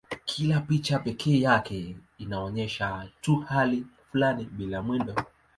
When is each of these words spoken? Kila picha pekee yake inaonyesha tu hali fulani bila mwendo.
Kila 0.25 0.61
picha 0.61 0.99
pekee 0.99 1.39
yake 1.39 1.95
inaonyesha 2.17 3.09
tu 3.21 3.35
hali 3.35 3.85
fulani 4.11 4.45
bila 4.51 4.81
mwendo. 4.83 5.15